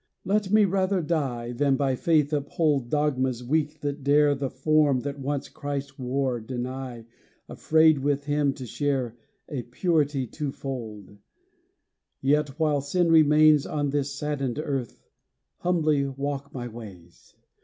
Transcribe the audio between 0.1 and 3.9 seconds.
Let me rather die, Than by faith uphold Dogmas weak